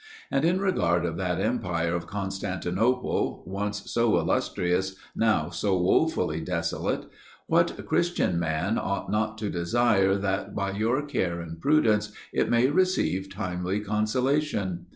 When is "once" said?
3.45-3.91